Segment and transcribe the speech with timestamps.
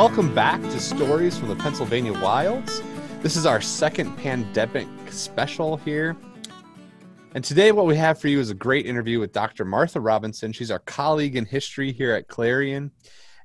[0.00, 2.80] Welcome back to Stories from the Pennsylvania Wilds.
[3.20, 6.16] This is our second pandemic special here.
[7.34, 9.66] And today, what we have for you is a great interview with Dr.
[9.66, 10.54] Martha Robinson.
[10.54, 12.92] She's our colleague in history here at Clarion.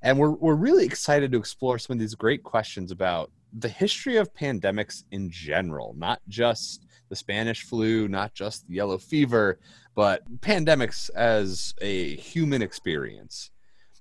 [0.01, 4.15] And we're, we're really excited to explore some of these great questions about the history
[4.15, 9.59] of pandemics in general, not just the Spanish flu, not just the yellow fever,
[9.93, 13.51] but pandemics as a human experience.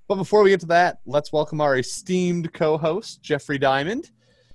[0.06, 4.10] But before we get to that, let's welcome our esteemed co host, Jeffrey Diamond.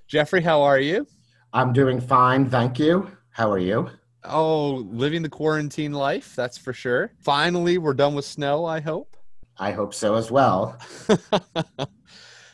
[0.08, 1.08] Jeffrey, how are you?
[1.54, 3.10] I'm doing fine, thank you.
[3.32, 3.90] How are you?
[4.24, 7.14] Oh, living the quarantine life, that's for sure.
[7.18, 9.18] Finally, we're done with snow, I hope.
[9.58, 10.78] I hope so as well.
[11.08, 11.88] well,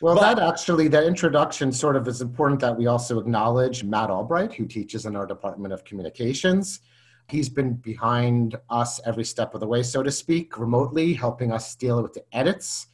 [0.00, 4.54] but, that actually, that introduction sort of is important that we also acknowledge Matt Albright,
[4.54, 6.80] who teaches in our Department of Communications.
[7.28, 11.74] He's been behind us every step of the way, so to speak, remotely, helping us
[11.74, 12.86] deal with the edits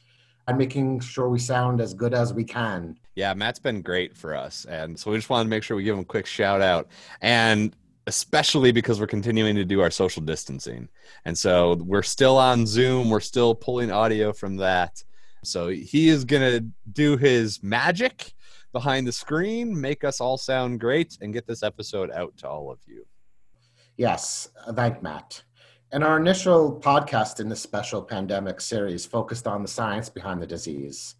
[0.47, 2.97] and making sure we sound as good as we can.
[3.15, 4.65] Yeah, Matt's been great for us.
[4.65, 6.87] And so we just wanted to make sure we give him a quick shout out.
[7.21, 7.75] And
[8.07, 10.89] especially because we're continuing to do our social distancing.
[11.25, 15.03] And so we're still on Zoom, we're still pulling audio from that.
[15.43, 18.33] So he is going to do his magic
[18.71, 22.71] behind the screen, make us all sound great, and get this episode out to all
[22.71, 23.05] of you.
[23.97, 25.43] Yes, thank Matt.
[25.91, 30.47] And our initial podcast in this special pandemic series focused on the science behind the
[30.47, 31.13] disease.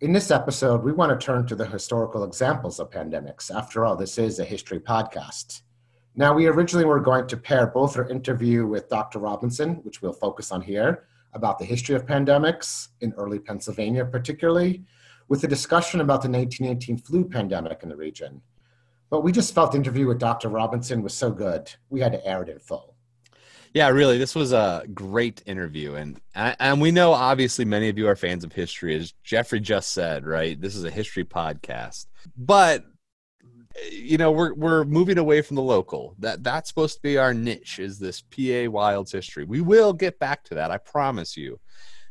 [0.00, 3.52] In this episode, we want to turn to the historical examples of pandemics.
[3.52, 5.62] After all, this is a history podcast.
[6.14, 9.18] Now, we originally were going to pair both our interview with Dr.
[9.18, 14.84] Robinson, which we'll focus on here, about the history of pandemics in early Pennsylvania, particularly,
[15.26, 18.42] with a discussion about the 1918 flu pandemic in the region.
[19.10, 20.48] But we just felt the interview with Dr.
[20.48, 22.96] Robinson was so good, we had to air it in full.
[23.76, 28.08] Yeah, really, this was a great interview, and and we know obviously many of you
[28.08, 30.24] are fans of history, as Jeffrey just said.
[30.24, 32.06] Right, this is a history podcast,
[32.38, 32.84] but
[33.92, 36.14] you know we're we're moving away from the local.
[36.20, 37.78] That that's supposed to be our niche.
[37.78, 39.44] Is this PA Wilds history?
[39.44, 40.70] We will get back to that.
[40.70, 41.60] I promise you.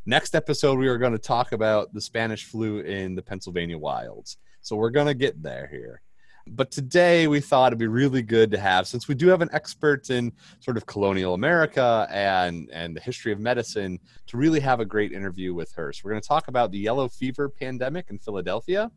[0.05, 4.37] Next episode, we are going to talk about the Spanish flu in the Pennsylvania wilds.
[4.61, 6.03] So we're going to get there here.
[6.47, 9.49] But today we thought it'd be really good to have, since we do have an
[9.51, 14.79] expert in sort of colonial America and, and the history of medicine, to really have
[14.79, 15.91] a great interview with her.
[15.91, 18.91] So we're going to talk about the yellow fever pandemic in Philadelphia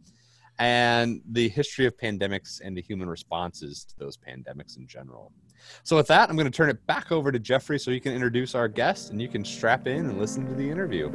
[0.58, 5.32] and the history of pandemics and the human responses to those pandemics in general.
[5.84, 8.12] So, with that, I'm going to turn it back over to Jeffrey so he can
[8.12, 11.10] introduce our guest and you can strap in and listen to the interview.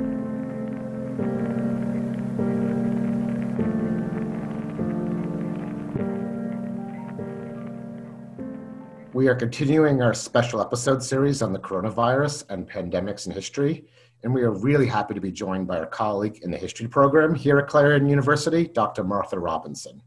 [9.24, 13.88] We are continuing our special episode series on the coronavirus and pandemics in history,
[14.22, 17.34] and we are really happy to be joined by our colleague in the history program
[17.34, 19.06] here at Clarion University, Dr.
[19.06, 20.04] Martha Robinson.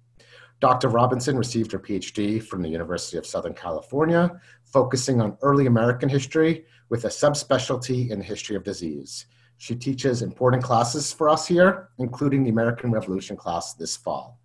[0.60, 0.90] Dr.
[0.90, 6.66] Robinson received her PhD from the University of Southern California, focusing on early American history
[6.90, 9.24] with a subspecialty in the history of disease.
[9.56, 14.38] She teaches important classes for us here, including the American Revolution class this fall.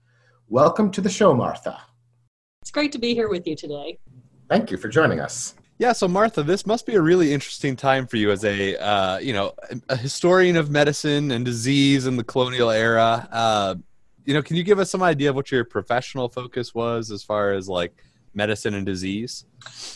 [0.48, 1.78] Welcome to the show, Martha.
[2.62, 4.00] It's great to be here with you today.
[4.52, 5.56] Thank you for joining us.
[5.78, 9.18] Yeah, so Martha, this must be a really interesting time for you as a uh,
[9.20, 9.54] you know
[9.88, 13.30] a historian of medicine and disease in the colonial era.
[13.32, 13.76] Uh,
[14.26, 17.24] you know, can you give us some idea of what your professional focus was as
[17.24, 17.94] far as like
[18.34, 19.46] medicine and disease?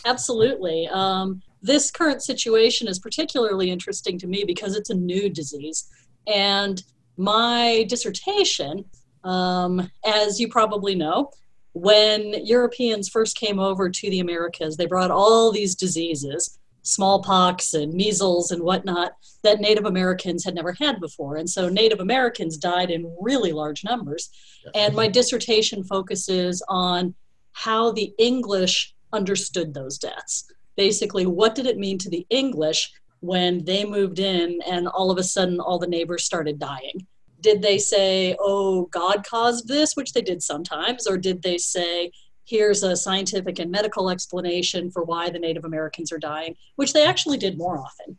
[0.06, 0.88] Absolutely.
[0.88, 5.86] Um, this current situation is particularly interesting to me because it's a new disease,
[6.26, 6.82] and
[7.18, 8.86] my dissertation,
[9.22, 11.30] um, as you probably know,
[11.76, 17.92] when Europeans first came over to the Americas, they brought all these diseases, smallpox and
[17.92, 21.36] measles and whatnot, that Native Americans had never had before.
[21.36, 24.30] And so Native Americans died in really large numbers.
[24.74, 27.14] And my dissertation focuses on
[27.52, 30.50] how the English understood those deaths.
[30.78, 32.90] Basically, what did it mean to the English
[33.20, 37.06] when they moved in and all of a sudden all the neighbors started dying?
[37.40, 42.10] Did they say, oh, God caused this, which they did sometimes, or did they say,
[42.46, 47.04] here's a scientific and medical explanation for why the Native Americans are dying, which they
[47.04, 48.16] actually did more often.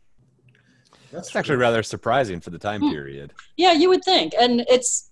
[1.10, 2.90] That's actually rather surprising for the time hmm.
[2.90, 3.32] period.
[3.56, 4.34] Yeah, you would think.
[4.38, 5.10] And it's,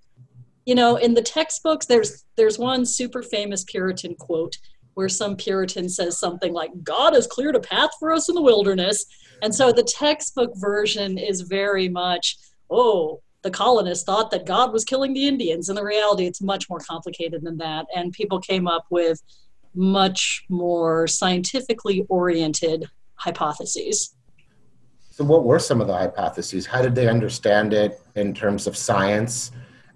[0.66, 4.58] you know, in the textbooks, there's there's one super famous Puritan quote
[4.94, 8.42] where some Puritan says something like, God has cleared a path for us in the
[8.42, 9.04] wilderness.
[9.42, 12.38] And so the textbook version is very much,
[12.70, 15.68] oh, the colonists thought that God was killing the Indians.
[15.68, 17.86] In the reality, it's much more complicated than that.
[17.94, 19.22] And people came up with
[19.74, 24.16] much more scientifically oriented hypotheses.
[25.10, 26.66] So, what were some of the hypotheses?
[26.66, 29.52] How did they understand it in terms of science?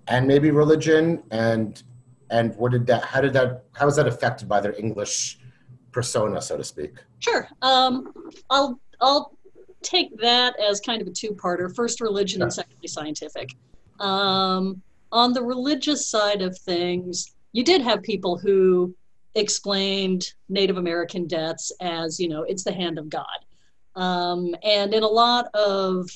[0.09, 1.83] and maybe religion and
[2.31, 5.39] and what did that how did that how was that affected by their english
[5.93, 7.47] persona so to speak Sure.
[7.63, 8.13] Um,
[8.49, 9.37] I'll I'll
[9.83, 11.75] take that as kind of a two-parter.
[11.75, 13.51] First, religion, and secondly, scientific.
[13.99, 14.83] Um,
[15.13, 18.95] on the religious side of things, you did have people who
[19.35, 23.25] explained Native American deaths as you know it's the hand of God,
[23.95, 26.09] um, and in a lot of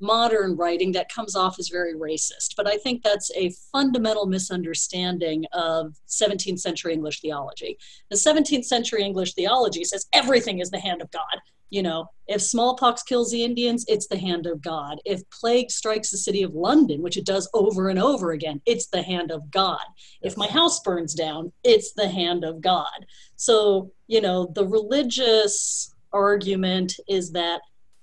[0.00, 2.56] modern writing that comes off as very racist.
[2.56, 7.78] But I think that's a fundamental misunderstanding of 17th century English theology
[8.10, 11.40] the 17th century English theology says everything is the hand of God.
[11.72, 15.00] You know, if smallpox kills the Indians, it's the hand of God.
[15.06, 18.88] If plague strikes the city of London, which it does over and over again, it's
[18.88, 19.80] the hand of God.
[20.20, 23.06] If my house burns down, it's the hand of God.
[23.36, 27.62] So, you know, the religious argument is that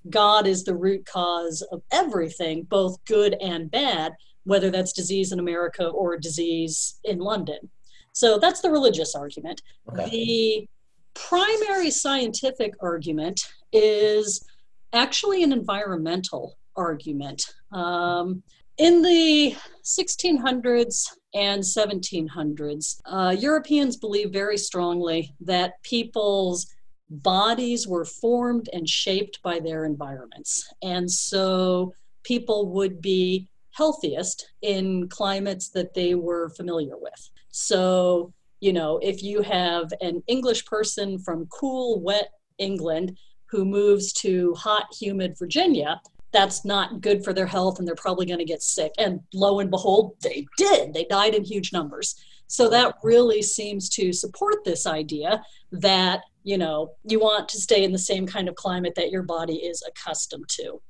[0.09, 4.13] God is the root cause of everything, both good and bad,
[4.45, 7.69] whether that's disease in America or disease in London.
[8.13, 9.61] So that's the religious argument.
[9.91, 10.69] okay The
[11.13, 14.45] primary scientific argument is
[14.93, 17.45] actually an environmental argument.
[17.71, 18.43] Um,
[18.77, 26.73] in the 1600s and 1700s, uh, Europeans believed very strongly that people's
[27.09, 30.71] bodies were formed and shaped by their environments.
[30.81, 31.93] And so
[32.23, 37.29] people would be healthiest in climates that they were familiar with.
[37.49, 43.17] So, you know, if you have an English person from cool, wet England
[43.49, 46.01] who moves to hot, humid Virginia,
[46.31, 48.91] that's not good for their health and they're probably going to get sick.
[48.97, 50.93] And lo and behold, they did.
[50.93, 52.15] They died in huge numbers.
[52.47, 57.83] So that really seems to support this idea that, you know, you want to stay
[57.83, 60.81] in the same kind of climate that your body is accustomed to.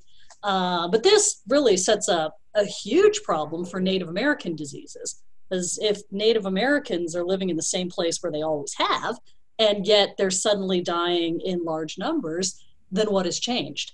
[0.43, 5.21] Uh, but this really sets up a huge problem for Native American diseases.
[5.49, 9.17] Because if Native Americans are living in the same place where they always have,
[9.59, 13.93] and yet they're suddenly dying in large numbers, then what has changed?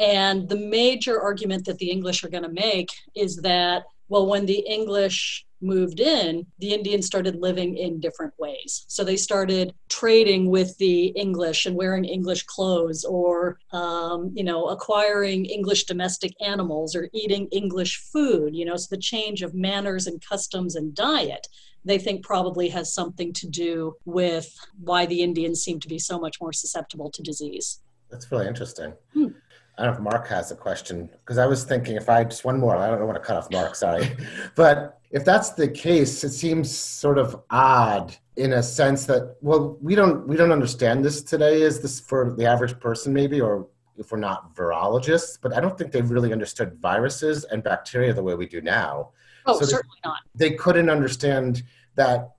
[0.00, 4.44] And the major argument that the English are going to make is that, well, when
[4.44, 8.84] the English moved in, the Indians started living in different ways.
[8.88, 14.68] So they started trading with the English and wearing English clothes, or um, you know,
[14.68, 18.54] acquiring English domestic animals, or eating English food.
[18.54, 21.46] You know, so the change of manners and customs and diet.
[21.84, 26.18] They think probably has something to do with why the Indians seem to be so
[26.18, 27.80] much more susceptible to disease.
[28.10, 28.94] That's really interesting.
[29.12, 29.28] Hmm.
[29.76, 32.44] I don't know if Mark has a question because I was thinking if I just
[32.44, 34.16] one more, I don't want to cut off Mark, sorry.
[34.54, 39.76] but if that's the case, it seems sort of odd in a sense that well,
[39.80, 41.62] we don't we don't understand this today.
[41.62, 43.66] Is this for the average person maybe, or
[43.96, 45.38] if we're not virologists?
[45.40, 49.10] But I don't think they really understood viruses and bacteria the way we do now.
[49.46, 50.18] Oh, So certainly not.
[50.34, 51.62] They couldn't understand
[51.96, 52.30] that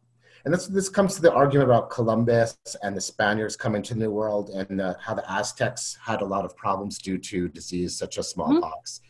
[0.43, 3.99] and this this comes to the argument about Columbus and the Spaniards coming to the
[4.01, 7.97] New World and uh, how the Aztecs had a lot of problems due to disease
[7.97, 9.01] such as smallpox.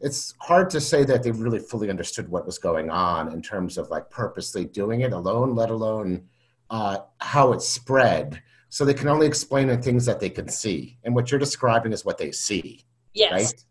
[0.00, 3.78] It's hard to say that they really fully understood what was going on in terms
[3.78, 6.28] of like purposely doing it alone, let alone
[6.68, 8.42] uh, how it spread.
[8.68, 11.92] So they can only explain the things that they can see, and what you're describing
[11.92, 13.32] is what they see, Yes.
[13.32, 13.64] right?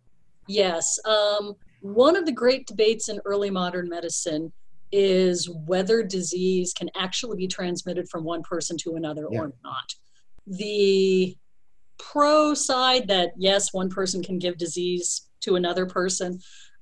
[0.48, 1.00] Yes.
[1.06, 4.54] Um, one of the great debates in early modern medicine
[4.92, 9.42] is whether disease can actually be transmitted from one person to another Yeah.
[9.42, 9.96] or not.
[10.48, 11.36] The
[11.98, 16.40] pro side that yes, one person can give disease to another person.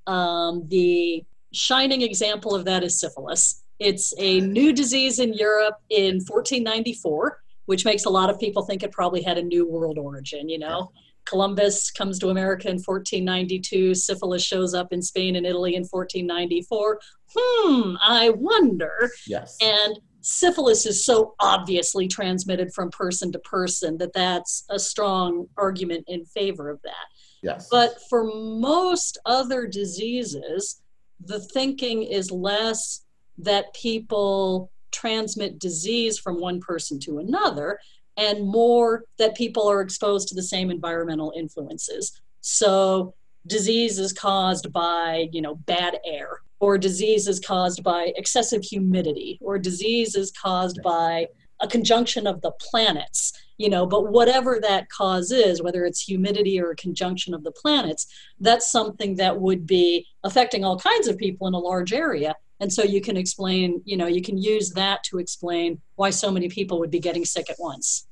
[0.08, 3.64] Um, the shining example of that is syphilis.
[3.80, 8.84] It's a new disease in Europe in 1494, which makes a lot of people think
[8.84, 10.92] it probably had a new world origin, you know?
[11.30, 13.94] Columbus comes to America in 1492.
[13.94, 17.00] Syphilis shows up in Spain and Italy in 1494.
[17.36, 19.12] Hmm, I wonder.
[19.28, 19.56] Yes.
[19.62, 26.04] And syphilis is so obviously transmitted from person to person that that's a strong argument
[26.08, 27.06] in favor of that.
[27.44, 27.68] yes.
[27.70, 30.82] But for most other diseases,
[31.24, 33.06] the thinking is less
[33.38, 37.80] that people transmit disease from one person to another
[38.20, 42.22] and more that people are exposed to the same environmental influences.
[42.42, 43.14] So
[43.48, 49.40] disease is caused by, you know, bad air or disease is caused by excessive humidity
[49.42, 51.28] or disease is caused by
[51.62, 56.60] a conjunction of the planets you know but whatever that cause is whether it's humidity
[56.60, 58.08] or a conjunction of the planets
[58.40, 62.36] that's something that would be affecting all kinds of people in a large area.
[62.62, 66.32] And so you can explain you know you can use that to explain why so
[66.32, 68.08] many people would be getting sick at once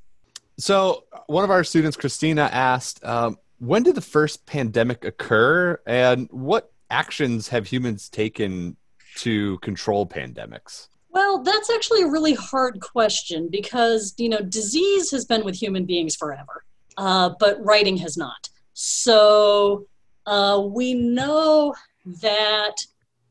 [0.58, 6.28] So, one of our students, Christina, asked, um, "When did the first pandemic occur, and
[6.30, 8.76] what actions have humans taken
[9.16, 10.88] to control pandemics?
[11.10, 15.84] Well, that's actually a really hard question because, you know, disease has been with human
[15.84, 16.64] beings forever,
[16.96, 18.48] uh, but writing has not.
[18.74, 19.86] So
[20.26, 21.74] uh, we know
[22.20, 22.76] that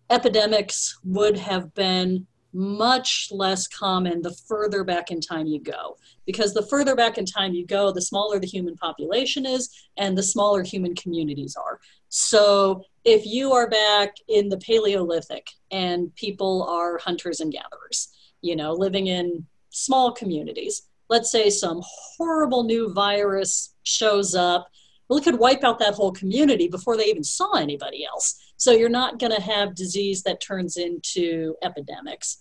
[0.10, 5.96] epidemics would have been much less common the further back in time you go.
[6.26, 10.18] Because the further back in time you go, the smaller the human population is and
[10.18, 11.80] the smaller human communities are.
[12.10, 18.10] So if you are back in the Paleolithic and people are hunters and gatherers,
[18.42, 24.68] you know, living in small communities, let's say some horrible new virus shows up
[25.08, 28.47] well, it could wipe out that whole community before they even saw anybody else.
[28.58, 32.38] So you're not going to have disease that turns into epidemics.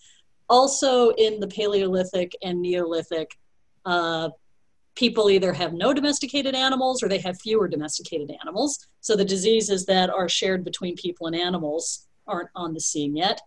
[0.48, 3.36] Also, in the Paleolithic and Neolithic,
[3.84, 4.30] uh,
[4.94, 8.86] people either have no domesticated animals or they have fewer domesticated animals.
[9.00, 13.40] So the diseases that are shared between people and animals aren't on the scene yet.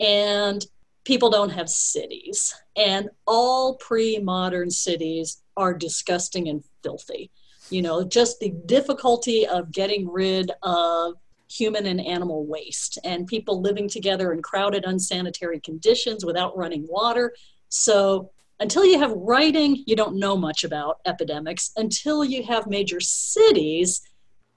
[0.00, 0.64] And
[1.04, 2.54] people don't have cities.
[2.76, 7.30] And all pre modern cities are disgusting and filthy
[7.70, 11.14] you know just the difficulty of getting rid of
[11.50, 17.34] human and animal waste and people living together in crowded unsanitary conditions without running water.
[17.68, 21.72] So until you have writing you don't know much about epidemics.
[21.76, 24.02] Until you have major cities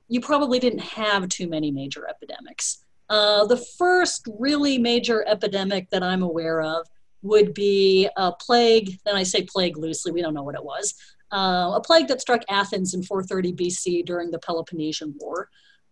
[0.08, 2.84] you probably didn't have too many major epidemics.
[3.10, 6.86] Uh, the first really major epidemic that i'm aware of
[7.22, 8.98] would be a plague.
[9.06, 10.94] And i say plague loosely we don't know what it was.
[11.32, 15.48] Uh, a plague that struck Athens in 430 BC during the Peloponnesian War.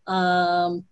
[0.08, 0.86] Um,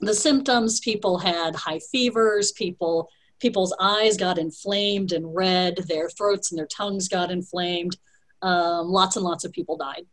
[0.00, 6.50] the symptoms people had high fevers, people people's eyes got inflamed and red, their throats
[6.50, 7.96] and their tongues got inflamed.
[8.42, 10.06] Um, lots and lots of people died.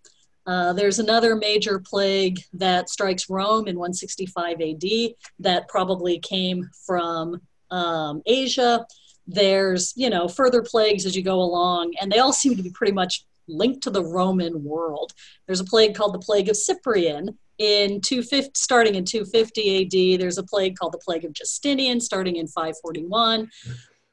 [0.46, 7.42] Uh, there's another major plague that strikes Rome in 165 AD that probably came from
[7.72, 8.86] um, Asia.
[9.26, 12.72] There's, you know, further plagues as you go along, and they all seem to be
[12.72, 15.14] pretty much linked to the Roman world.
[15.46, 20.20] There's a plague called the Plague of Cyprian in 250, starting in 250 AD.
[20.20, 23.50] There's a plague called the Plague of Justinian starting in 541.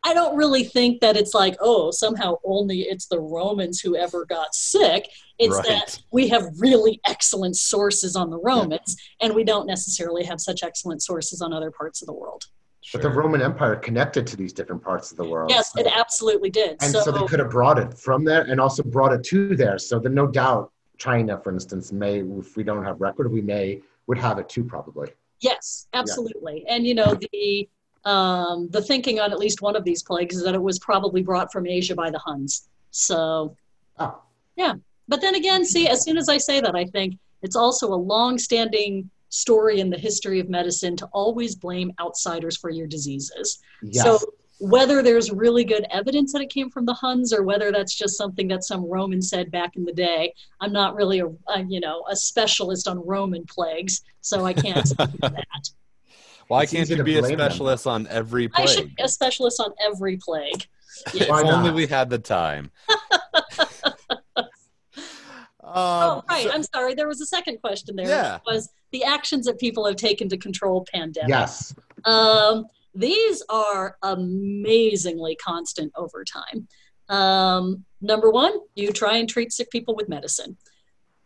[0.03, 4.25] I don't really think that it's like, oh, somehow only it's the Romans who ever
[4.25, 5.11] got sick.
[5.39, 5.67] It's right.
[5.67, 9.27] that we have really excellent sources on the Romans, yeah.
[9.27, 12.45] and we don't necessarily have such excellent sources on other parts of the world.
[12.83, 13.01] Sure.
[13.01, 15.51] But the Roman Empire connected to these different parts of the world.
[15.51, 15.81] Yes, so.
[15.81, 16.77] it absolutely did.
[16.81, 19.55] And so, so, they could have brought it from there and also brought it to
[19.55, 19.79] there.
[19.79, 23.81] So then no doubt China, for instance, may, if we don't have record, we may
[24.07, 25.09] would have it too probably.
[25.41, 26.65] Yes, absolutely.
[26.67, 26.75] Yeah.
[26.75, 27.69] And you know, the
[28.05, 31.23] um, the thinking on at least one of these plagues is that it was probably
[31.23, 32.69] brought from Asia by the Huns.
[32.91, 33.57] So
[33.99, 34.23] oh.
[34.57, 34.75] yeah.
[35.09, 37.97] But then again, see, as soon as I say that, I think it's also a
[37.97, 43.61] long-standing story in the history of medicine to always blame outsiders for your diseases.
[43.83, 44.05] Yes.
[44.05, 44.19] So
[44.61, 48.19] whether there's really good evidence that it came from the Huns or whether that's just
[48.19, 51.81] something that some Roman said back in the day, I'm not really a, a you
[51.81, 55.71] know a specialist on Roman plagues, so I can't speak to that.
[56.49, 57.93] Why can't you be a specialist them.
[57.93, 58.69] on every plague?
[58.69, 60.67] I should be a specialist on every plague.
[61.15, 61.29] Yes.
[61.29, 62.71] if only we had the time.
[65.71, 66.45] Um, oh, right.
[66.45, 66.95] So, I'm sorry.
[66.95, 68.09] There was a second question there.
[68.09, 68.39] Yeah.
[68.47, 71.29] Was the actions that people have taken to control pandemic?
[71.29, 71.75] Yes.
[72.05, 76.67] Um, these are amazingly constant over time.
[77.09, 80.57] Um, number one, you try and treat sick people with medicine.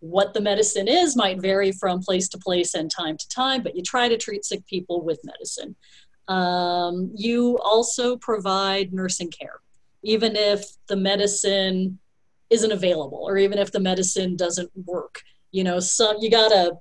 [0.00, 3.74] What the medicine is might vary from place to place and time to time, but
[3.74, 5.74] you try to treat sick people with medicine.
[6.28, 9.60] Um, you also provide nursing care,
[10.02, 11.98] even if the medicine
[12.50, 15.22] isn't available or even if the medicine doesn't work
[15.54, 15.80] you know?
[15.80, 16.76] Some you got to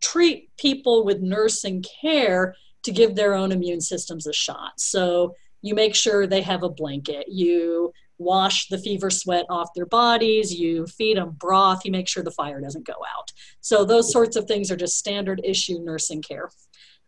[0.00, 4.72] treat people with nursing care to give their own immune systems a shot.
[4.78, 7.26] So you make sure they have a blanket.
[7.28, 10.54] You wash the fever sweat off their bodies.
[10.54, 11.84] You feed them broth.
[11.84, 13.32] You make sure the fire doesn't go out.
[13.60, 16.50] So those sorts of things are just standard issue nursing care.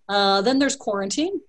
[0.08, 1.40] Uh, then there's quarantine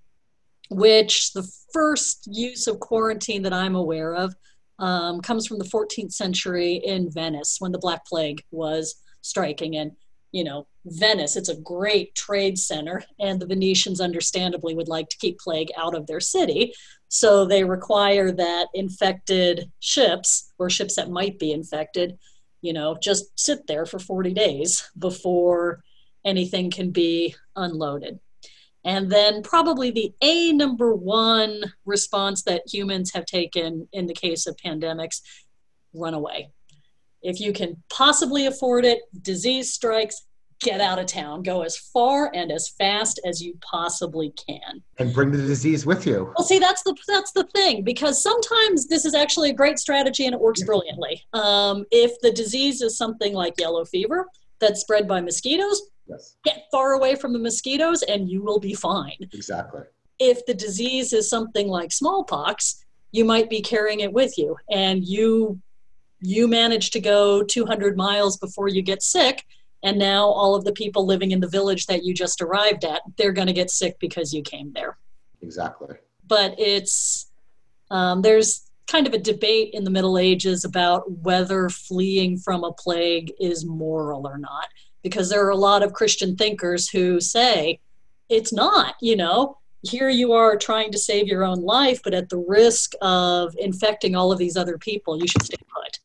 [0.69, 4.35] which the first use of quarantine that i'm aware of
[4.79, 9.75] um, comes from the 14th century in Venice when the Black Plague was striking.
[9.77, 9.91] And,
[10.31, 15.17] you know, Venice, it's a great trade center, and the Venetians understandably would like to
[15.17, 16.73] keep plague out of their city.
[17.07, 22.17] So they require that infected ships, or ships that might be infected,
[22.61, 25.83] you know, just sit there for 40 days before
[26.25, 28.19] anything can be unloaded.
[28.85, 34.45] And then, probably the A number one response that humans have taken in the case
[34.45, 35.21] of pandemics
[35.93, 36.51] run away.
[37.23, 40.21] If you can possibly afford it, disease strikes,
[40.61, 41.41] get out of town.
[41.41, 44.83] Go as far and as fast as you possibly can.
[44.99, 46.31] And bring the disease with you.
[46.37, 50.25] Well, see, that's the that's the thing because sometimes this is actually a great strategy
[50.25, 51.23] and it works brilliantly.
[51.33, 54.27] Um, if the disease is something like yellow fever
[54.59, 58.73] that's spread by mosquitoes, Yes, get far away from the mosquitoes and you will be
[58.73, 59.17] fine.
[59.33, 59.81] exactly.
[60.19, 65.03] If the disease is something like smallpox, you might be carrying it with you and
[65.03, 65.59] you
[66.21, 69.43] you manage to go 200 miles before you get sick
[69.83, 73.01] and now all of the people living in the village that you just arrived at
[73.17, 74.97] they're going to get sick because you came there
[75.41, 75.95] Exactly.
[76.27, 77.29] but it's
[77.91, 82.71] um, there's kind of a debate in the middle ages about whether fleeing from a
[82.73, 84.67] plague is moral or not
[85.05, 87.79] because there are a lot of christian thinkers who say
[88.27, 92.27] it's not you know here you are trying to save your own life but at
[92.29, 95.99] the risk of infecting all of these other people you should stay put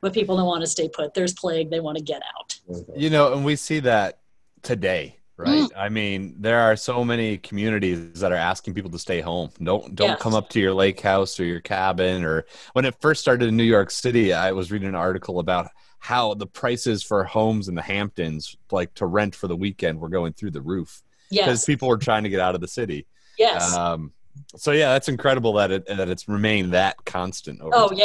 [0.00, 2.56] but people don't want to stay put there's plague they want to get out
[2.96, 4.18] You know, and we see that
[4.62, 5.68] today, right?
[5.70, 5.70] Mm.
[5.76, 9.50] I mean, there are so many communities that are asking people to stay home.
[9.62, 10.20] Don't don't Yes.
[10.24, 13.56] come up to your lake house or your cabin or when it first started in
[13.56, 15.68] New York City, I was reading an article about
[15.98, 20.08] how the prices for homes in the Hamptons like to rent for the weekend were
[20.08, 23.06] going through the roof because yes people were trying to get out of the city.
[23.38, 24.12] yes Um
[24.54, 27.98] so yeah, that's incredible that it that it's remained that constant over oh time.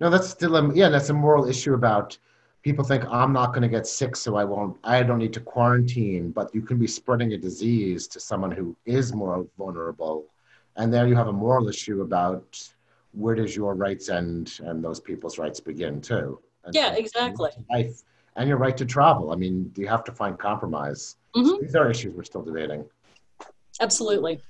[0.00, 2.16] No, that's still a yeah, that's a moral issue about
[2.62, 4.76] people think I'm not going to get sick, so I won't.
[4.84, 6.30] I don't need to quarantine.
[6.30, 10.26] But you can be spreading a disease to someone who is more vulnerable,
[10.76, 12.60] and there you have a moral issue about
[13.12, 16.40] where does your rights end and those people's rights begin too.
[16.64, 17.50] And Yeah, exactly.
[17.70, 18.02] Life
[18.36, 19.30] and your right to travel.
[19.32, 21.16] I mean, you have to find compromise.
[21.36, 21.60] Mhm.
[21.60, 22.84] These are issues we're still debating.
[23.80, 24.40] absolutely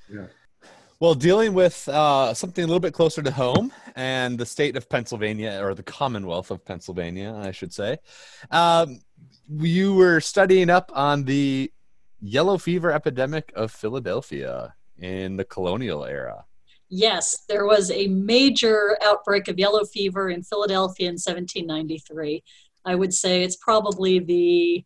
[1.01, 4.89] Well, dealing with uh, something a little bit closer to home and the state of
[4.89, 7.99] Pennsylvania, or the Commonwealth of Pennsylvania, I should say,
[8.51, 9.01] um,
[9.49, 11.73] you were studying up on the
[12.21, 16.45] yellow fever epidemic of Philadelphia in the colonial era.
[16.89, 22.43] Yes, there was a major outbreak of yellow fever in Philadelphia in 1793.
[22.85, 24.85] I would say it's probably the,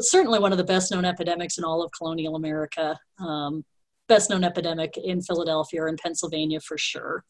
[0.00, 2.98] certainly one of the best known epidemics in all of colonial America.
[3.18, 3.64] Um,
[4.08, 7.24] best known epidemic in Philadelphia or in Pennsylvania for sure.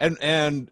[0.00, 0.70] And and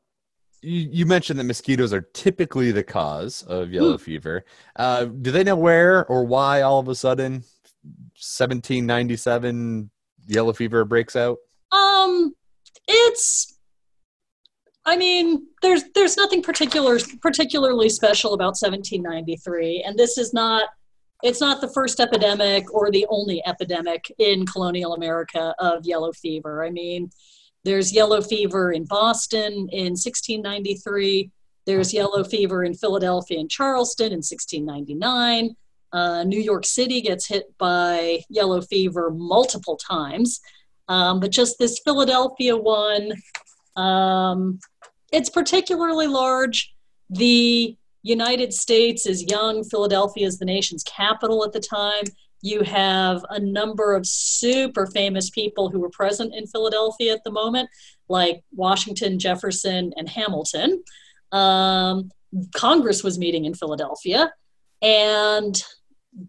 [0.63, 4.45] you, you mentioned that mosquitoes are typically the cause of yellow fever.
[4.77, 7.45] Uh, do they know where or why all of a sudden
[7.83, 9.91] 1797
[10.27, 11.39] yellow fever breaks out?
[11.73, 12.35] Um,
[12.87, 13.57] it's.
[14.87, 20.69] I mean, there's there's nothing particular particularly special about 1793, and this is not.
[21.23, 26.65] It's not the first epidemic or the only epidemic in colonial America of yellow fever.
[26.65, 27.11] I mean,
[27.65, 31.31] there's yellow fever in Boston in 1693.
[31.67, 35.57] There's yellow fever in Philadelphia and Charleston in 1699.
[35.93, 40.41] Uh, New York City gets hit by yellow fever multiple times.
[40.91, 43.13] Um, but just this Philadelphia one,
[43.77, 44.59] um,
[45.13, 46.75] it's particularly large.
[47.09, 49.63] The United States is young.
[49.63, 52.05] Philadelphia is the nation's capital at the time.
[52.43, 57.31] You have a number of super famous people who were present in Philadelphia at the
[57.31, 57.71] moment,
[58.09, 60.83] like Washington, Jefferson, and Hamilton.
[61.31, 62.11] Um,
[62.55, 64.33] Congress was meeting in Philadelphia,
[64.83, 65.63] and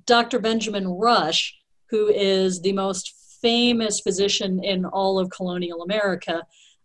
[0.05, 0.37] Dr.
[0.37, 1.57] Benjamin Rush,
[1.89, 6.43] who is the most famous physician in all of colonial America,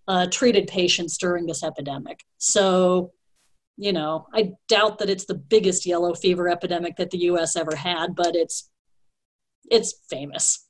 [0.09, 2.25] uh, treated patients during this epidemic.
[2.38, 3.12] So,
[3.77, 7.57] you know, I doubt that it's the biggest yellow fever epidemic that the U.S.
[7.57, 8.71] ever had, but it's
[9.71, 10.66] it's famous.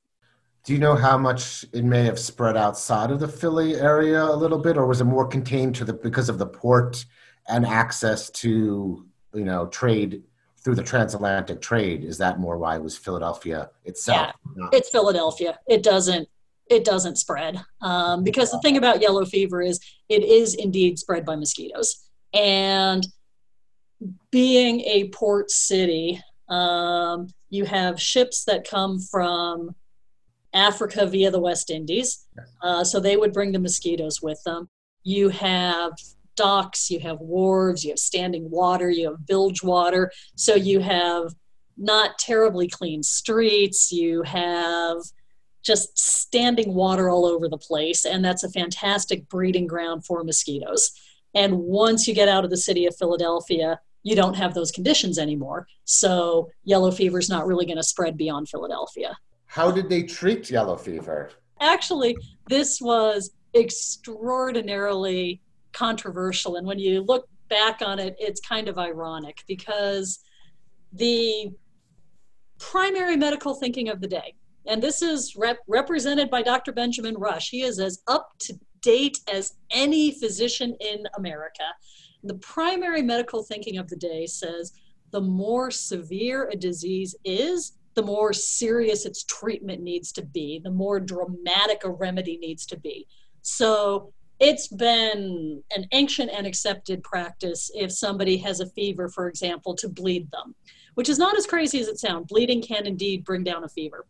[0.64, 4.34] Do you know how much it may have spread outside of the Philly area a
[4.34, 7.04] little bit, or was it more contained to the because of the port
[7.48, 10.22] and access to you know trade
[10.66, 12.02] through the transatlantic trade?
[12.02, 14.32] Is that more why it was Philadelphia itself?
[14.56, 15.56] not- It's Philadelphia.
[15.68, 16.28] It doesn't
[16.68, 21.24] it doesn't spread um, because the thing about yellow fever is it is indeed spread
[21.24, 23.06] by mosquitoes and
[24.32, 29.76] being a port city um, you have ships that come from
[30.52, 32.26] africa via the west indies
[32.64, 34.68] uh, so they would bring the mosquitoes with them
[35.04, 35.92] you have
[36.36, 40.10] docks you have wharves you have standing water you have bilge water.
[40.36, 41.34] So you have
[41.76, 44.98] not terribly clean streets you have
[45.62, 50.92] just standing water all over the place and that's a fantastic breeding ground for mosquitoes.
[51.34, 55.18] And once you get out of the city of philadelphia you don't have those conditions
[55.18, 55.66] anymore.
[55.84, 59.16] So yellow fever is not really going to spread beyond philadelphia.
[59.46, 61.30] How did they treat yellow fever?
[61.60, 62.16] actually
[62.48, 65.40] this was extraordinarily
[65.76, 70.20] controversial and when you look back on it it's kind of ironic because
[70.92, 71.50] the
[72.58, 74.34] primary medical thinking of the day.
[74.66, 76.72] And this is rep- represented by Dr.
[76.72, 77.50] Benjamin Rush.
[77.50, 81.64] He is as up to date as any physician in America.
[82.24, 84.72] The primary medical thinking of the day says
[85.12, 90.70] the more severe a disease is, the more serious its treatment needs to be, the
[90.70, 93.06] more dramatic a remedy needs to be.
[93.42, 99.74] So it's been an ancient and accepted practice if somebody has a fever, for example,
[99.76, 100.54] to bleed them,
[100.94, 102.26] which is not as crazy as it sounds.
[102.26, 104.06] Bleeding can indeed bring down a fever,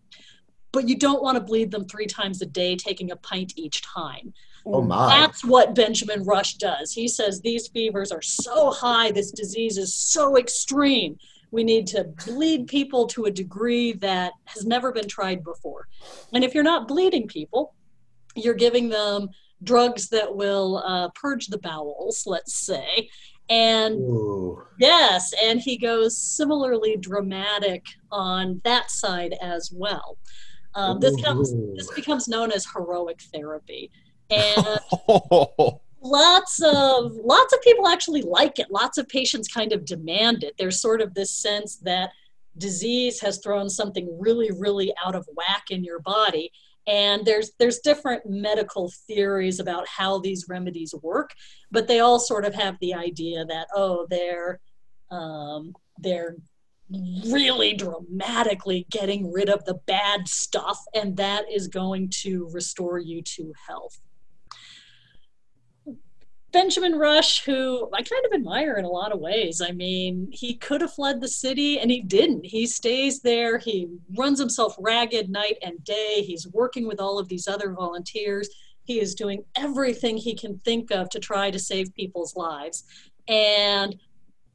[0.73, 3.83] but you don't want to bleed them three times a day, taking a pint each
[3.83, 4.33] time.
[4.67, 5.07] Oh my.
[5.21, 6.93] That's what Benjamin Rush does.
[6.93, 11.17] He says these fevers are so high, this disease is so extreme.
[11.53, 15.87] We need to bleed people to a degree that has never been tried before.
[16.33, 17.75] And if you're not bleeding people,
[18.35, 19.29] you're giving them
[19.63, 23.09] drugs that will uh, purge the bowels, let's say.
[23.49, 24.63] And Ooh.
[24.79, 30.19] yes, and he goes similarly dramatic on that side as well.
[30.75, 33.91] Um, this comes this becomes known as heroic therapy,
[34.31, 34.79] and
[36.03, 40.55] lots of lots of people actually like it lots of patients kind of demand it
[40.57, 42.11] there's sort of this sense that
[42.59, 46.53] disease has thrown something really really out of whack in your body
[46.87, 51.31] and there's there's different medical theories about how these remedies work
[51.71, 54.61] but they all sort of have the idea that oh they're
[55.11, 56.37] um, they're
[57.27, 63.21] really dramatically getting rid of the bad stuff and that is going to restore you
[63.23, 63.99] to health
[66.57, 69.61] Benjamin Rush, who I kind of admire in a lot of ways.
[69.61, 72.47] I mean, he could have fled the city and he didn't.
[72.47, 73.59] He stays there.
[73.59, 76.23] He runs himself ragged night and day.
[76.23, 78.49] He's working with all of these other volunteers.
[78.85, 82.85] He is doing everything he can think of to try to save people's lives.
[83.29, 83.95] And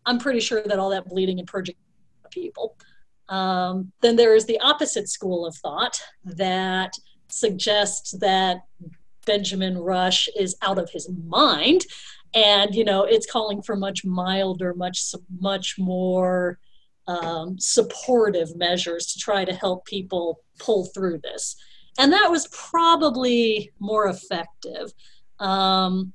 [0.07, 1.75] I'm pretty sure that all that bleeding and purging
[2.31, 2.77] people.
[3.29, 6.93] Um, then there is the opposite school of thought that
[7.27, 8.63] suggests that
[9.25, 11.85] Benjamin Rush is out of his mind,
[12.33, 16.59] and you know it's calling for much milder, much much more
[17.07, 21.55] um, supportive measures to try to help people pull through this,
[21.97, 24.93] and that was probably more effective.
[25.39, 26.13] Um,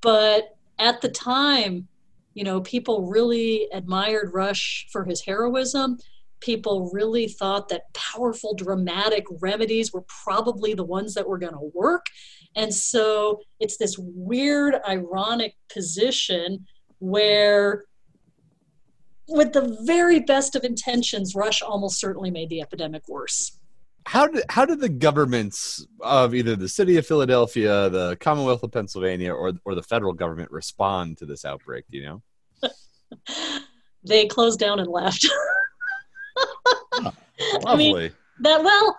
[0.00, 1.88] but at the time,
[2.34, 5.98] you know, people really admired Rush for his heroism
[6.44, 11.70] people really thought that powerful dramatic remedies were probably the ones that were going to
[11.72, 12.06] work
[12.54, 16.66] and so it's this weird ironic position
[16.98, 17.84] where
[19.26, 23.58] with the very best of intentions rush almost certainly made the epidemic worse
[24.06, 28.70] how did how did the governments of either the city of Philadelphia, the Commonwealth of
[28.70, 31.86] Pennsylvania, or or the federal government respond to this outbreak?
[31.90, 32.20] Do you
[32.62, 32.70] know?
[34.04, 35.26] they closed down and left
[37.64, 37.90] Lovely.
[37.90, 38.96] I mean, that well,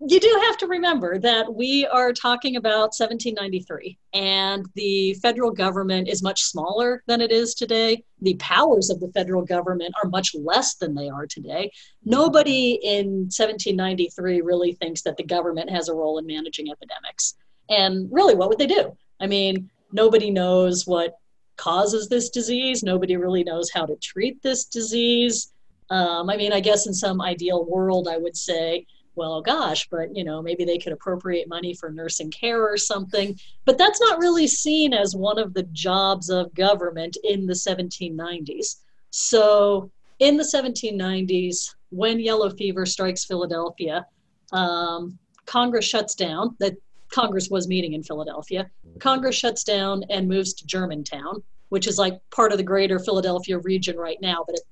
[0.00, 6.08] you do have to remember that we are talking about 1793, and the federal government
[6.08, 8.04] is much smaller than it is today.
[8.20, 11.70] The powers of the federal government are much less than they are today.
[12.04, 17.34] Nobody in 1793 really thinks that the government has a role in managing epidemics.
[17.70, 18.96] And really, what would they do?
[19.18, 21.14] I mean, nobody knows what
[21.56, 25.52] causes this disease, nobody really knows how to treat this disease.
[25.90, 30.14] Um, I mean, I guess in some ideal world, I would say, well, gosh, but
[30.14, 33.38] you know, maybe they could appropriate money for nursing care or something.
[33.64, 38.76] But that's not really seen as one of the jobs of government in the 1790s.
[39.10, 44.06] So, in the 1790s, when yellow fever strikes Philadelphia,
[44.52, 46.56] um, Congress shuts down.
[46.58, 46.76] That
[47.08, 48.68] Congress was meeting in Philadelphia.
[48.98, 53.58] Congress shuts down and moves to Germantown, which is like part of the greater Philadelphia
[53.58, 54.62] region right now, but it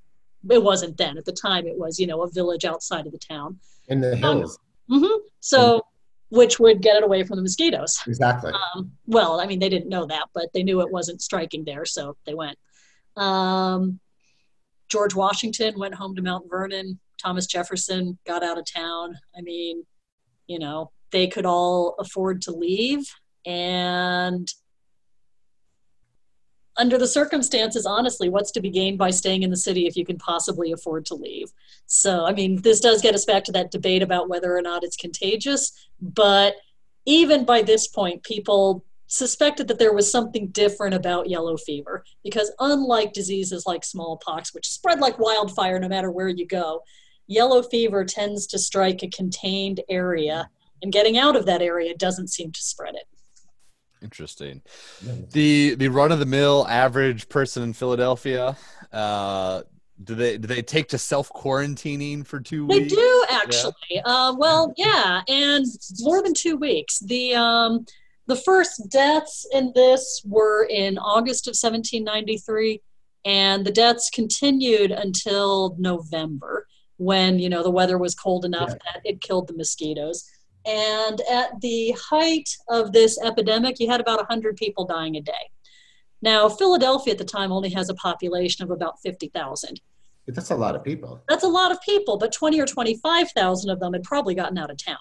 [0.51, 1.17] it wasn't then.
[1.19, 3.59] At the time, it was you know a village outside of the town.
[3.89, 4.59] In the hills.
[4.89, 5.05] hmm
[5.41, 5.83] So,
[6.31, 8.01] which would get it away from the mosquitoes.
[8.07, 8.53] Exactly.
[8.53, 11.85] Um, well, I mean, they didn't know that, but they knew it wasn't striking there,
[11.85, 12.59] so they went.
[13.17, 14.01] Um,
[14.89, 16.99] George Washington went home to Mount Vernon.
[17.23, 19.17] Thomas Jefferson got out of town.
[19.37, 19.85] I mean,
[20.47, 23.07] you know, they could all afford to leave,
[23.47, 24.49] and
[26.77, 30.05] under the circumstances, honestly, what's to be gained by staying in the city if you
[30.05, 31.53] can possibly afford to leave?
[31.87, 34.83] So, I mean, this does get us back to that debate about whether or not
[34.83, 35.73] it's contagious.
[36.01, 36.57] But
[37.07, 42.51] even by this point, people suspected that there was something different about yellow fever because,
[42.59, 46.83] unlike diseases like smallpox, which spread like wildfire no matter where you go,
[47.27, 50.49] yellow fever tends to strike a contained area,
[50.83, 53.05] and getting out of that area doesn't seem to spread it.
[54.05, 54.61] Interesting.
[55.33, 58.55] The the run of the mill average person in Philadelphia,
[58.93, 59.63] uh,
[60.05, 62.95] do they do they take to self quarantining for two They weeks?
[62.95, 63.73] do actually.
[64.05, 65.65] Uh, well, yeah, and
[66.01, 66.99] more than two weeks.
[67.01, 67.87] The um,
[68.27, 72.83] the first deaths in this were in August of 1793,
[73.25, 76.67] and the deaths continued until November,
[76.99, 78.93] when you know the weather was cold enough Yeah.
[78.93, 80.25] that it killed the mosquitoes.
[80.67, 85.33] And at the height of this epidemic, you had about 100 people dying a day.
[86.23, 89.81] Now, Philadelphia at the time only has a population of about 50,000
[90.27, 91.21] That's a lot of people.
[91.29, 94.71] that's a lot of people, but 20 or 25,000 of them had probably gotten out
[94.71, 94.97] of town.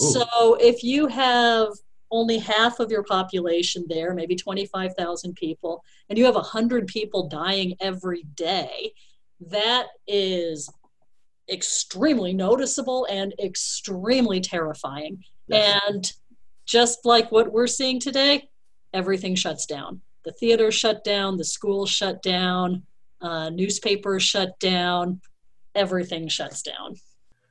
[0.00, 0.10] Ooh.
[0.10, 1.68] So if you have
[2.12, 7.74] only half of your population there, maybe 25,000 people, and you have 100 people dying
[7.80, 8.92] every day,
[9.40, 10.70] that is
[11.50, 15.22] extremely noticeable and extremely terrifying.
[15.48, 15.80] Yes.
[15.88, 16.12] And
[16.66, 18.48] just like what we're seeing today,
[18.92, 20.00] everything shuts down.
[20.24, 22.84] The theater shut down, the schools shut down,
[23.20, 25.20] uh, newspapers shut down,
[25.74, 26.96] everything shuts down.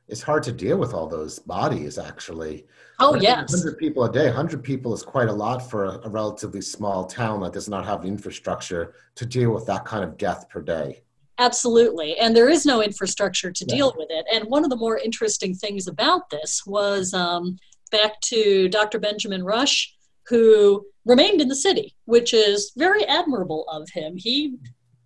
[0.07, 2.65] It's hard to deal with all those bodies, actually.
[2.99, 3.51] Oh, yes.
[3.53, 4.25] 100 people a day.
[4.25, 7.85] 100 people is quite a lot for a, a relatively small town that does not
[7.85, 11.03] have the infrastructure to deal with that kind of death per day.
[11.41, 12.17] Absolutely.
[12.19, 13.75] And there is no infrastructure to Yeah.
[13.75, 14.25] deal with it.
[14.31, 17.57] And one of the more interesting things about this was um,
[17.91, 18.99] back to Dr.
[18.99, 19.91] Benjamin Rush,
[20.27, 24.17] who remained in the city, which is very admirable of him.
[24.17, 24.55] He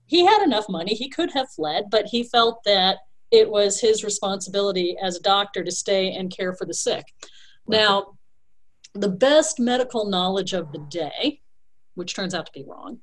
[0.08, 3.00] he had enough money, he could have fled, but he felt that
[3.32, 7.06] it was his responsibility as a doctor to stay and care for the sick.
[7.68, 8.18] Now,
[8.94, 11.42] the best medical knowledge of the day,
[11.96, 13.00] which turns out to be wrong,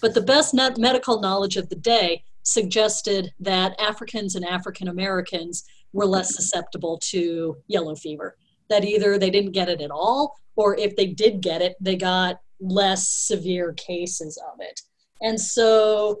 [0.00, 6.06] but the best medical knowledge of the day suggested that Africans and African Americans were
[6.06, 8.36] less susceptible to yellow fever.
[8.68, 11.96] That either they didn't get it at all, or if they did get it, they
[11.96, 14.80] got less severe cases of it.
[15.22, 16.20] And so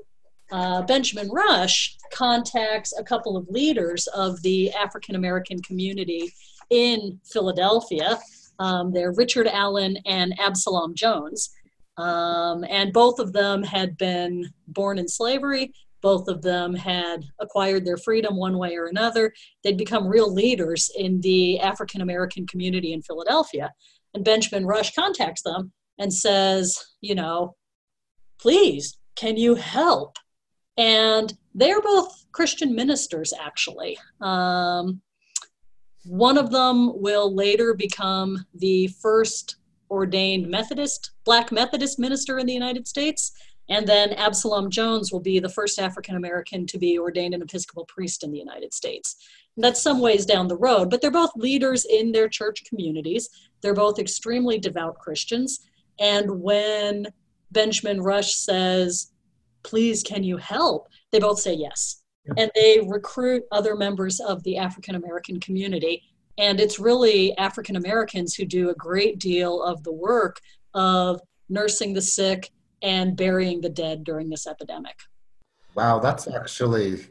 [0.52, 6.32] uh, Benjamin Rush contacts a couple of leaders of the African American community
[6.70, 8.18] in Philadelphia.
[8.58, 11.50] Um, they're Richard Allen and Absalom Jones.
[11.96, 15.72] Um, and both of them had been born in slavery.
[16.02, 19.32] Both of them had acquired their freedom one way or another.
[19.62, 23.72] They'd become real leaders in the African American community in Philadelphia.
[24.14, 27.54] And Benjamin Rush contacts them and says, you know,
[28.38, 30.16] please, can you help?
[30.76, 33.98] And they're both Christian ministers, actually.
[34.20, 35.02] Um,
[36.04, 39.56] one of them will later become the first
[39.90, 43.32] ordained Methodist, Black Methodist minister in the United States.
[43.70, 47.86] And then Absalom Jones will be the first African American to be ordained an Episcopal
[47.86, 49.16] priest in the United States.
[49.56, 53.30] And that's some ways down the road, but they're both leaders in their church communities.
[53.62, 55.60] They're both extremely devout Christians.
[56.00, 57.06] And when
[57.52, 59.12] Benjamin Rush says,
[59.62, 60.88] Please, can you help?
[61.12, 62.02] They both say yes.
[62.38, 66.02] And they recruit other members of the African American community.
[66.38, 70.40] And it's really African Americans who do a great deal of the work
[70.74, 72.50] of nursing the sick
[72.82, 74.96] and burying the dead during this epidemic.
[75.74, 77.06] Wow, that's actually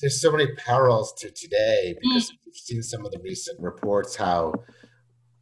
[0.00, 4.52] there's so many parallels to today because we've seen some of the recent reports how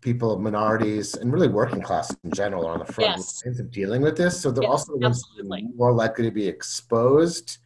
[0.00, 3.42] people, minorities, and really working class in general are on the front Yes.
[3.44, 4.40] lines of dealing with this.
[4.40, 5.68] So they're Yes, also the ones absolutely.
[5.74, 7.58] more likely to be exposed.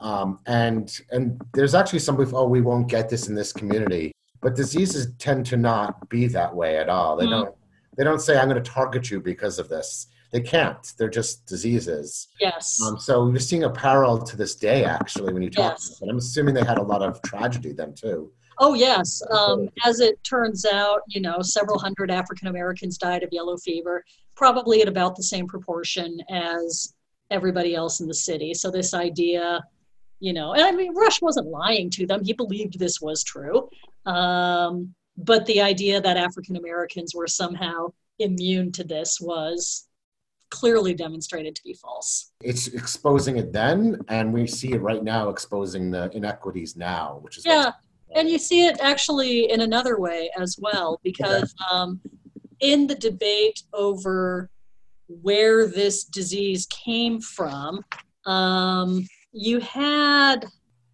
[0.00, 4.12] Um, and and there's actually some belief, oh, we won't get this in this community.
[4.40, 7.16] But diseases tend to not be that way at all.
[7.16, 7.30] They Mhm.
[7.30, 7.54] don't
[7.96, 10.06] they don't say I'm going to target you because of this.
[10.32, 10.92] They can't.
[10.98, 12.28] They're just diseases.
[12.40, 12.80] Yes.
[12.82, 15.72] Um, so you're seeing a parallel to this day, actually, when you talk.
[15.72, 15.98] Yes.
[16.00, 18.32] But I'm assuming they had a lot of tragedy then too.
[18.58, 19.22] Oh, yes.
[19.30, 24.04] Um, as it turns out, you know, several hundred African Americans died of yellow fever,
[24.34, 26.94] probably at about the same proportion as
[27.30, 28.54] everybody else in the city.
[28.54, 29.62] So, this idea,
[30.20, 33.68] you know, and I mean, Rush wasn't lying to them, he believed this was true.
[34.06, 39.88] Um, but the idea that African Americans were somehow immune to this was
[40.52, 42.32] clearly demonstrated to be false.
[42.42, 47.38] It's exposing it then, and we see it right now exposing the inequities now, which
[47.38, 47.72] is Yeah,
[48.14, 52.00] and you see it actually in another way as well, because um,
[52.60, 54.50] in the debate over
[55.08, 57.82] where this disease came from,
[58.26, 60.46] um, you had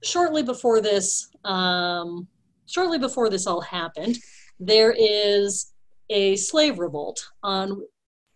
[0.04, 2.28] shortly before this, um,
[2.66, 4.18] shortly before this all happened,
[4.60, 5.72] there is
[6.10, 7.82] a slave revolt on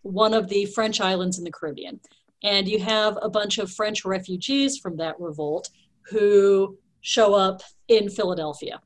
[0.02, 2.00] one of the French islands in the Caribbean,
[2.42, 5.70] and you have a bunch of French refugees from that revolt
[6.10, 8.80] who show up in Philadelphia.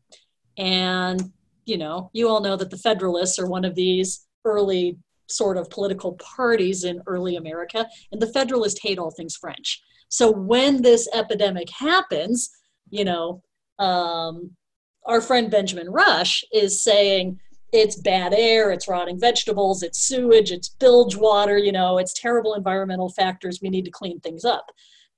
[0.58, 1.32] And,
[1.64, 4.98] you know, you all know that the Federalists are one of these early
[5.28, 9.82] sort of political parties in early America, and the Federalists hate all things French.
[10.08, 12.50] So when this epidemic happens,
[12.90, 13.42] you know,
[13.78, 14.52] um,
[15.04, 17.38] our friend Benjamin Rush is saying
[17.76, 22.54] it's bad air, it's rotting vegetables, it's sewage, it's bilge water, you know, it's terrible
[22.54, 23.60] environmental factors.
[23.60, 24.70] We need to clean things up.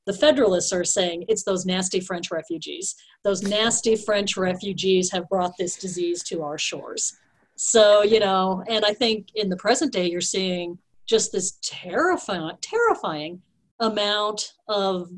[0.06, 2.94] The Federalists are saying it's those nasty French refugees.
[3.24, 7.16] Those nasty French refugees have brought this disease to our shores.
[7.56, 12.56] So, you know, and I think in the present day, you're seeing just this terrifying,
[12.62, 13.42] terrifying
[13.80, 15.10] amount of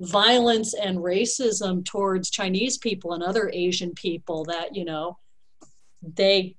[0.00, 5.18] violence and racism towards Chinese people and other Asian people that, you know,
[6.02, 6.56] they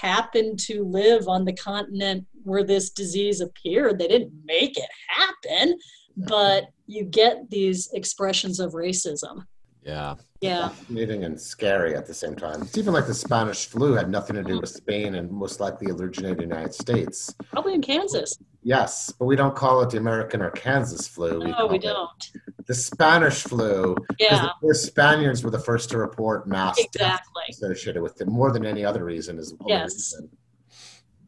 [0.00, 3.98] happen to live on the continent where this disease appeared.
[3.98, 6.24] They didn't make it happen, mm-hmm.
[6.26, 9.44] but you get these expressions of racism.
[9.82, 10.16] Yeah.
[10.40, 10.68] Yeah.
[10.68, 12.62] Fascinating and scary at the same time.
[12.62, 15.90] It's even like the Spanish flu had nothing to do with Spain and most likely
[15.90, 17.34] originated in the United States.
[17.50, 18.38] Probably in Kansas.
[18.62, 21.38] Yes, but we don't call it the American or Kansas flu.
[21.38, 22.30] No, we it don't.
[22.66, 23.96] The Spanish flu.
[24.18, 27.44] Yeah, The Spaniards were the first to report mass exactly.
[27.50, 29.92] associated with it more than any other reason is Yes.
[29.94, 30.30] reason.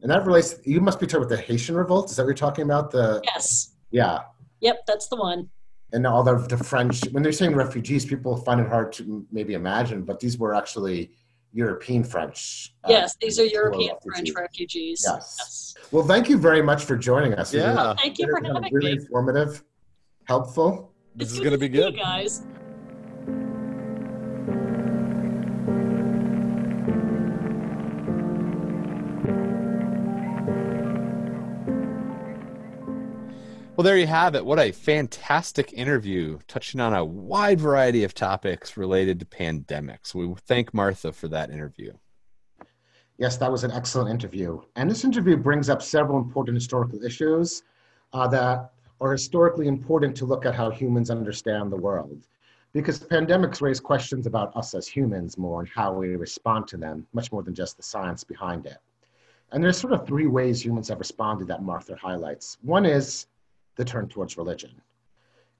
[0.01, 0.55] And that relates.
[0.65, 2.09] You must be talking about the Haitian revolt.
[2.09, 2.91] Is that what you're talking about?
[2.91, 3.75] The Yes.
[3.91, 4.19] yeah,
[4.59, 5.49] Yep, that's the one.
[5.93, 7.01] and all the the French.
[7.11, 11.11] When they're saying refugees, people find it hard to maybe imagine, but these were actually
[11.53, 12.73] European French.
[12.83, 15.03] uh, Yes, these are who were European French refugees.
[15.05, 15.05] refugees.
[15.07, 15.73] Yes.
[15.91, 17.53] Well, thank you very much for joining us.
[17.53, 17.93] It was Yeah.
[17.95, 19.01] Thank you for really- having really me.
[19.01, 19.63] informative,
[20.25, 20.93] helpful.
[21.15, 21.97] This It's is going to to be see you good.
[21.97, 22.43] guys.
[33.77, 34.45] Well, there you have it.
[34.45, 40.13] What a fantastic interview touching on a wide variety of topics related to pandemics.
[40.13, 41.93] We thank Martha for that interview.
[43.17, 44.61] Yes, that was an excellent interview.
[44.75, 47.63] And this interview brings up several important historical issues
[48.11, 52.27] uh, that are historically important to look at how humans understand the world.
[52.73, 57.07] Because pandemics raise questions about us as humans more and how we respond to them,
[57.13, 58.77] much more than just the science behind it.
[59.53, 62.57] And there's sort of three ways humans have responded that Martha highlights.
[62.61, 63.27] One is
[63.81, 64.69] the turn towards religion.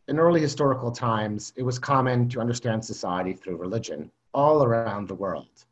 [0.07, 5.15] In early historical times, it was common to understand society through religion all around the
[5.15, 5.65] world.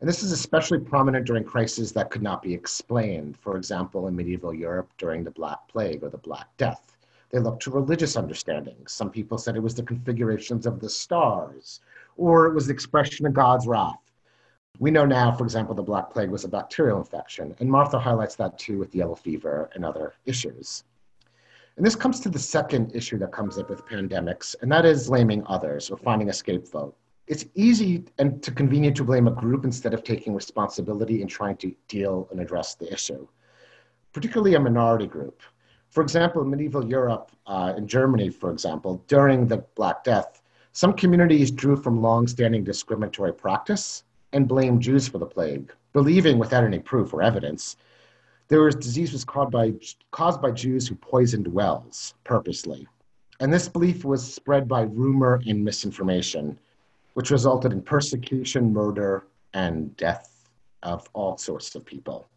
[0.00, 3.36] And this is especially prominent during crises that could not be explained.
[3.36, 6.96] For example, in medieval Europe during the Black Plague or the Black Death.
[7.28, 8.92] They looked to religious understandings.
[8.92, 11.80] Some people said it was the configurations of the stars,
[12.16, 14.00] or it was the expression of God's wrath.
[14.78, 18.36] We know now, for example, the Black Plague was a bacterial infection, and Martha highlights
[18.36, 20.84] that too with yellow fever and other issues.
[21.76, 25.08] And this comes to the second issue that comes up with pandemics, and that is
[25.08, 26.94] blaming others or finding a scapegoat
[27.30, 31.56] it's easy and to convenient to blame a group instead of taking responsibility and trying
[31.58, 33.24] to deal and address the issue,
[34.12, 35.40] particularly a minority group.
[35.90, 40.92] For example, in medieval Europe, uh, in Germany, for example, during the Black Death, some
[40.92, 44.02] communities drew from long-standing discriminatory practice
[44.32, 47.76] and blamed Jews for the plague, believing without any proof or evidence
[48.50, 49.72] there was disease was caused by,
[50.10, 52.86] caused by Jews who poisoned wells purposely.
[53.38, 56.58] And this belief was spread by rumor and misinformation,
[57.14, 60.50] which resulted in persecution, murder, and death
[60.82, 62.28] of all sorts of people.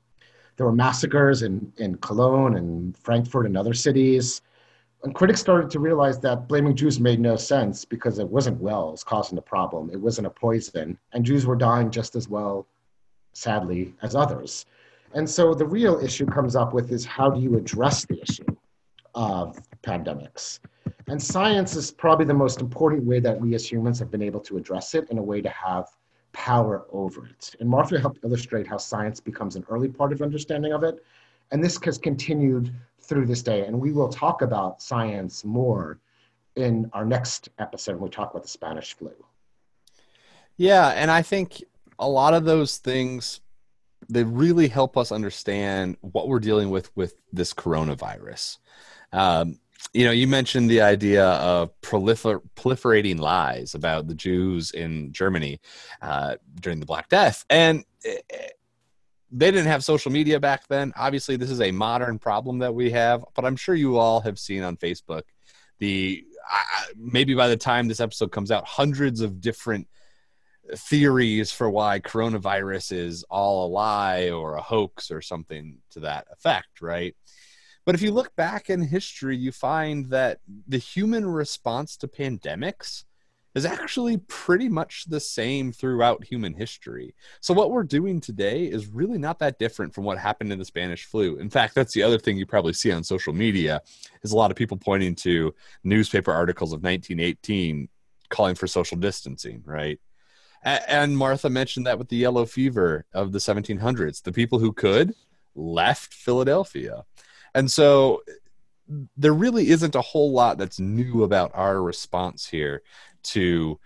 [0.55, 4.41] There were massacres in, in Cologne and Frankfurt and other cities.
[5.03, 9.03] And critics started to realize that blaming Jews made no sense because it wasn't wells
[9.03, 12.67] causing the problem, it wasn't a poison, and Jews were dying just as well,
[13.33, 14.65] sadly, as others.
[15.13, 18.55] And so the real issue comes up with is how do you address the issue
[19.13, 20.59] of pandemics?
[21.07, 24.39] And science is probably the most important way that we as humans have been able
[24.41, 25.87] to address it in a way to have
[26.31, 27.55] power over it.
[27.59, 31.03] And Martha helped illustrate how science becomes an early part of understanding of it.
[31.51, 33.65] And this has continued through this day.
[33.65, 35.99] And we will talk about science more
[36.55, 39.11] in our next episode when we talk about the Spanish flu.
[40.57, 41.63] Yeah, and I think
[41.99, 43.41] a lot of those things
[44.13, 48.57] they really help us understand what we're dealing with with this coronavirus.
[49.11, 49.59] Um,
[49.93, 55.59] you know, you mentioned the idea of prolifer- proliferating lies about the Jews in Germany
[56.01, 60.93] uh, during the Black Death, and they didn't have social media back then.
[60.95, 64.39] Obviously, this is a modern problem that we have, but I'm sure you all have
[64.39, 65.23] seen on Facebook
[65.79, 69.87] the uh, maybe by the time this episode comes out, hundreds of different
[70.75, 76.27] theories for why coronavirus is all a lie or a hoax or something to that
[76.31, 77.15] effect, right?
[77.85, 83.03] But if you look back in history, you find that the human response to pandemics
[83.55, 87.13] is actually pretty much the same throughout human history.
[87.39, 90.65] So, what we're doing today is really not that different from what happened in the
[90.65, 91.37] Spanish flu.
[91.37, 93.81] In fact, that's the other thing you probably see on social media
[94.23, 95.53] is a lot of people pointing to
[95.83, 97.89] newspaper articles of 1918
[98.29, 99.99] calling for social distancing, right?
[100.63, 105.13] And Martha mentioned that with the yellow fever of the 1700s, the people who could
[105.55, 107.03] left Philadelphia.
[107.53, 108.23] And so
[109.17, 112.81] there really isn't a whole lot that's new about our response here
[113.23, 113.79] to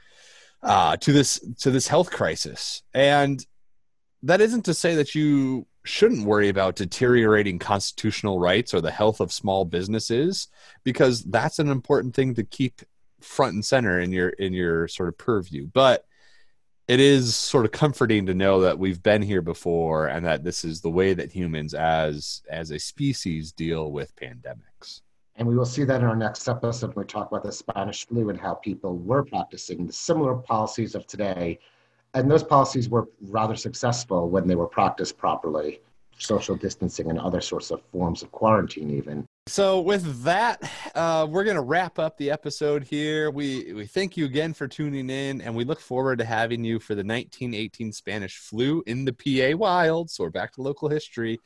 [0.63, 2.84] uh, to this to this health crisis.
[2.93, 3.45] And
[4.23, 9.21] that isn't to say that you shouldn't worry about deteriorating constitutional rights or the health
[9.21, 10.47] of small businesses
[10.84, 12.82] because that's an important thing to keep
[13.21, 15.67] front and center in your in your sort of purview.
[15.71, 16.05] But
[16.88, 20.63] it is sort of comforting to know that we've been here before and that this
[20.63, 25.01] is the way that humans as as a species deal with pandemics.
[25.35, 28.07] And we will see that in our next episode when we talk about the spanish
[28.07, 31.59] flu and how people were practicing the similar policies of today.
[32.13, 35.81] And those policies were rather successful when they were practiced properly
[36.17, 40.61] social distancing and other sorts of forms of quarantine even so with that
[40.93, 43.31] uh, we're going to wrap up the episode here.
[43.31, 46.79] We we thank you again for tuning in and we look forward to having you
[46.79, 51.39] for the 1918 spanish flu in the pa wild so we're back to local history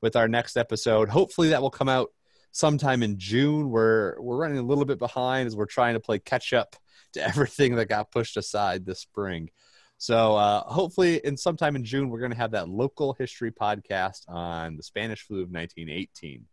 [0.00, 1.08] with our next episode.
[1.08, 2.12] Hopefully that will come out
[2.52, 3.70] sometime in june.
[3.70, 6.76] We're we're running a little bit behind as we're trying to play catch up
[7.14, 9.50] to everything that got pushed aside this spring.
[9.96, 14.28] So uh, hopefully, in sometime in June, we're going to have that local history podcast
[14.28, 16.46] on the Spanish flu of 1918.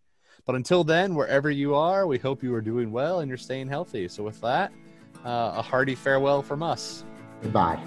[0.45, 3.67] But until then, wherever you are, we hope you are doing well and you're staying
[3.67, 4.07] healthy.
[4.07, 4.71] So, with that,
[5.25, 7.03] uh, a hearty farewell from us.
[7.41, 7.81] Goodbye.